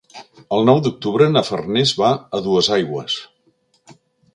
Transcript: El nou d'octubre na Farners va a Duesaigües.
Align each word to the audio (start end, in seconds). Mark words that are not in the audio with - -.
El 0.55 0.65
nou 0.69 0.81
d'octubre 0.87 1.29
na 1.35 1.45
Farners 1.51 1.95
va 2.03 2.11
a 2.39 2.43
Duesaigües. 2.49 3.23